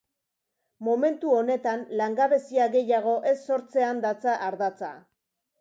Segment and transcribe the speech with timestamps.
[0.87, 4.95] Momentu honetan langabezia gehiago ez sortzean datza ardatza.